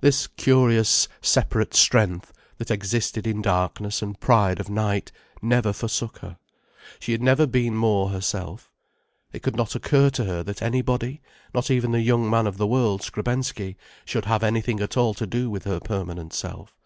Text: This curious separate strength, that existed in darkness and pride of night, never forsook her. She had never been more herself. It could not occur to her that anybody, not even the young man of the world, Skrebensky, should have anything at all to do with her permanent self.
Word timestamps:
This 0.00 0.26
curious 0.26 1.06
separate 1.22 1.74
strength, 1.74 2.32
that 2.58 2.72
existed 2.72 3.24
in 3.24 3.40
darkness 3.40 4.02
and 4.02 4.18
pride 4.18 4.58
of 4.58 4.68
night, 4.68 5.12
never 5.40 5.72
forsook 5.72 6.18
her. 6.18 6.38
She 6.98 7.12
had 7.12 7.22
never 7.22 7.46
been 7.46 7.76
more 7.76 8.08
herself. 8.08 8.72
It 9.32 9.44
could 9.44 9.54
not 9.54 9.76
occur 9.76 10.10
to 10.10 10.24
her 10.24 10.42
that 10.42 10.60
anybody, 10.60 11.22
not 11.54 11.70
even 11.70 11.92
the 11.92 12.00
young 12.00 12.28
man 12.28 12.48
of 12.48 12.56
the 12.56 12.66
world, 12.66 13.00
Skrebensky, 13.04 13.76
should 14.04 14.24
have 14.24 14.42
anything 14.42 14.80
at 14.80 14.96
all 14.96 15.14
to 15.14 15.24
do 15.24 15.48
with 15.48 15.62
her 15.66 15.78
permanent 15.78 16.34
self. 16.34 16.76